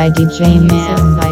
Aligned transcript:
by 0.00 0.08
DJ 0.08 0.66
Man 0.66 1.29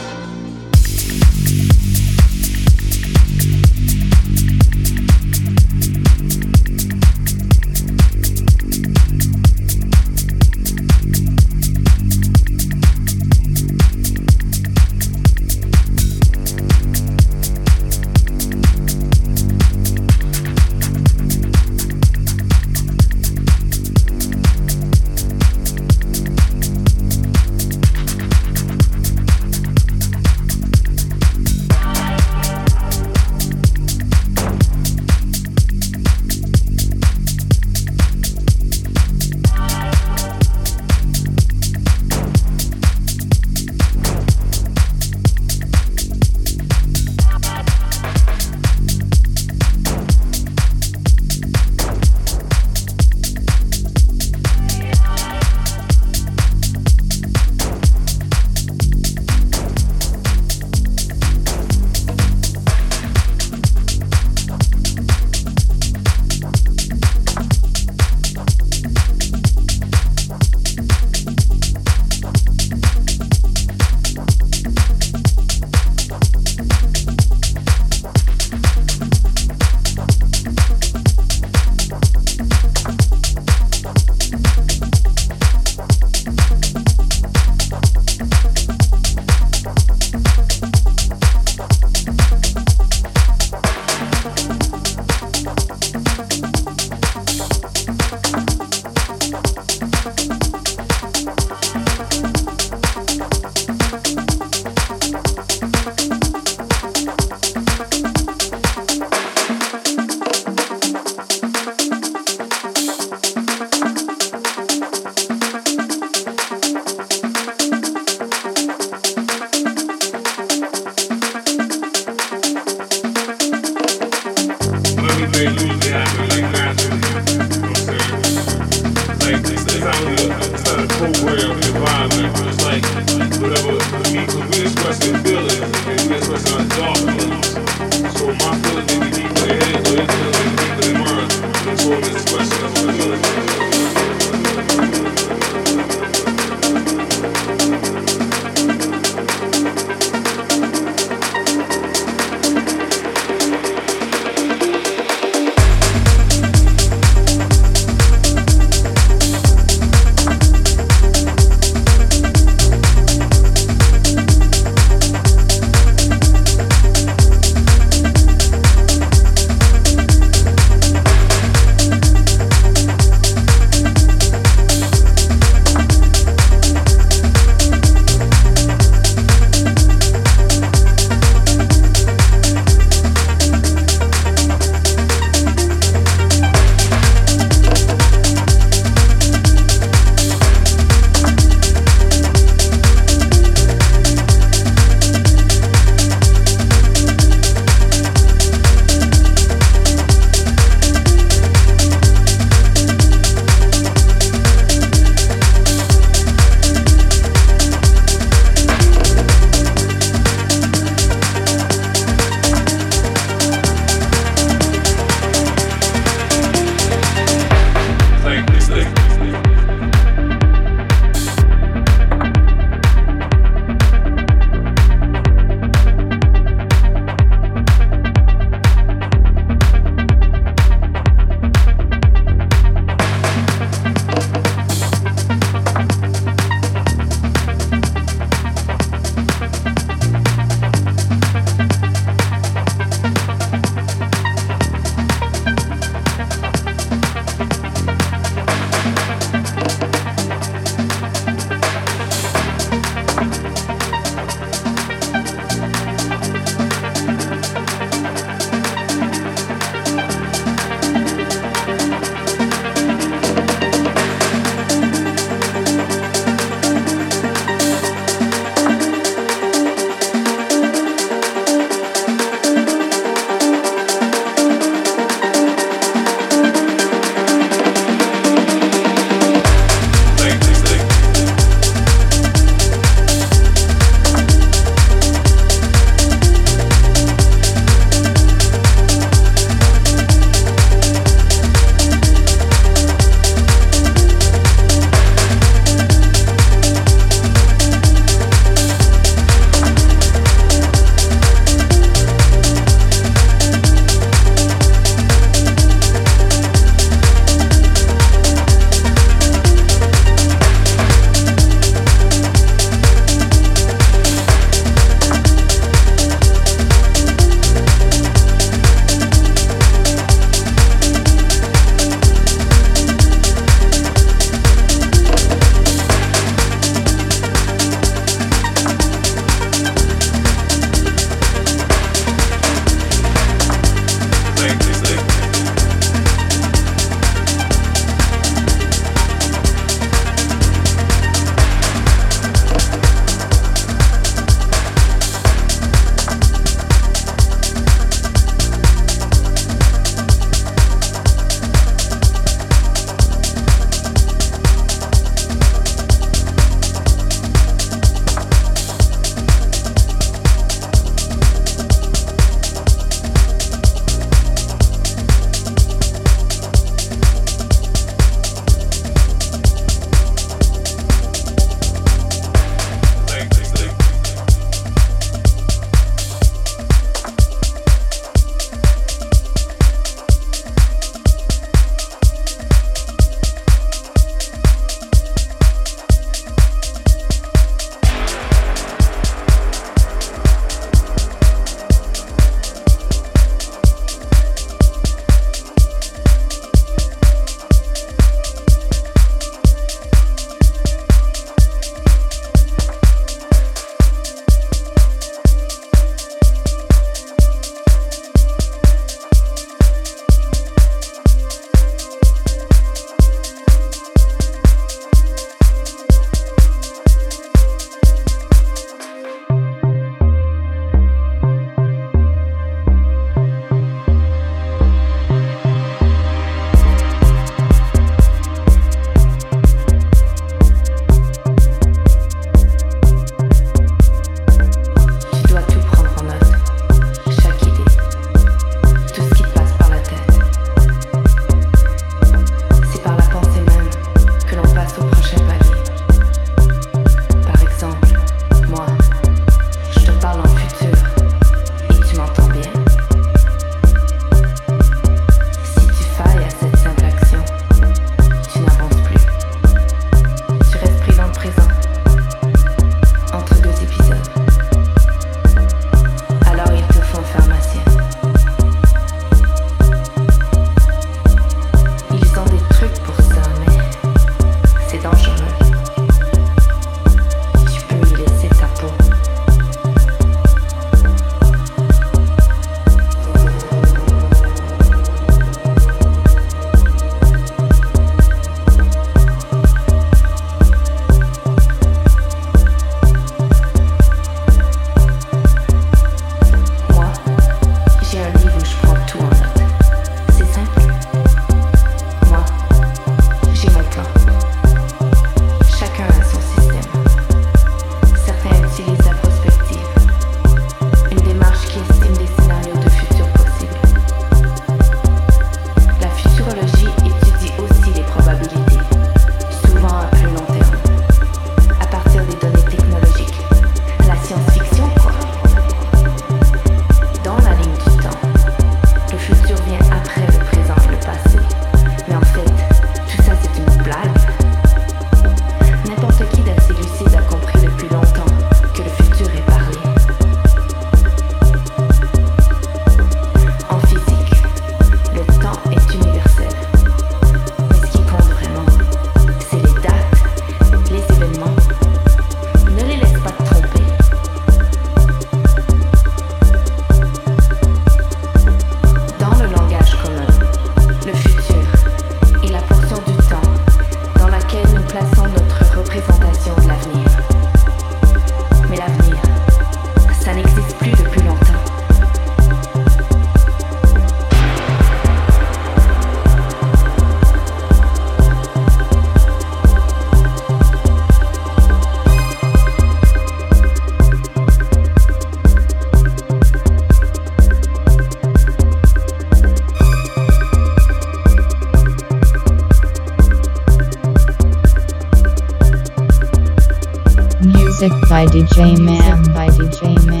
by 597.91 598.05
DJ 598.05 598.57
Man 598.57 599.03
by 599.13 599.27
DJ 599.27 599.85
Man 599.85 600.00